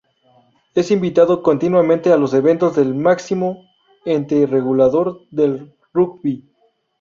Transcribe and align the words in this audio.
Es 0.73 0.89
invitado 0.89 1.43
continuamente 1.43 2.11
a 2.11 2.17
los 2.17 2.33
eventos 2.33 2.75
del 2.75 2.95
máximo 2.95 3.67
ente 4.03 4.47
regulador 4.47 5.19
del 5.29 5.75
rugby. 5.93 6.49